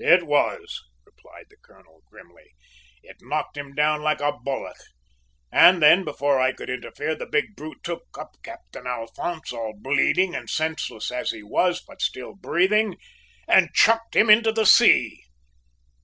"It 0.00 0.28
was," 0.28 0.80
replied 1.04 1.46
the 1.50 1.56
colonel 1.60 2.02
grimly. 2.06 2.54
"It 3.02 3.16
knocked 3.20 3.56
him 3.56 3.74
down 3.74 4.00
like 4.00 4.20
a 4.20 4.30
bullock, 4.30 4.76
and 5.50 5.82
then, 5.82 6.04
before 6.04 6.38
I 6.38 6.52
could 6.52 6.70
interfere, 6.70 7.16
the 7.16 7.26
big 7.26 7.56
brute 7.56 7.82
took 7.82 8.04
up 8.16 8.36
Captain 8.44 8.86
Alphonse, 8.86 9.50
all 9.52 9.74
bleeding 9.76 10.36
and 10.36 10.48
senseless 10.48 11.10
as 11.10 11.32
he 11.32 11.42
was, 11.42 11.82
but 11.84 12.00
still 12.00 12.36
breathing, 12.36 12.96
and 13.48 13.74
chucked 13.74 14.14
him 14.14 14.30
into 14.30 14.52
the 14.52 14.66
sea. 14.66 15.20